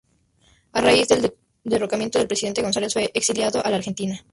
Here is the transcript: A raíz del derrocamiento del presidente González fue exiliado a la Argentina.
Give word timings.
A 0.71 0.79
raíz 0.81 1.09
del 1.09 1.31
derrocamiento 1.63 2.17
del 2.17 2.27
presidente 2.27 2.63
González 2.63 2.91
fue 2.91 3.11
exiliado 3.13 3.63
a 3.63 3.69
la 3.69 3.77
Argentina. 3.77 4.19